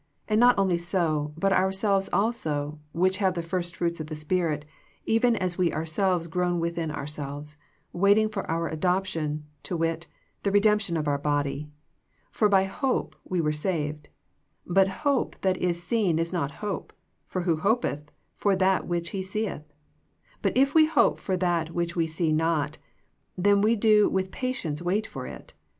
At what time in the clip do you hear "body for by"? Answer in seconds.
11.19-12.63